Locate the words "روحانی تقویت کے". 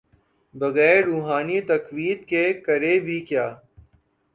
1.03-2.53